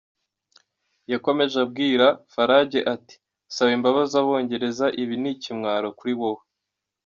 Yakomeje 1.11 1.55
abwira 1.65 2.05
Farage 2.33 2.79
ati 2.93 3.15
“Saba 3.53 3.71
imbabazi 3.77 4.13
Abongereza, 4.21 4.85
ibi 5.01 5.15
ni 5.21 5.29
ikimwaro 5.33 5.87
kuri 5.99 6.13
wowe. 6.21 6.43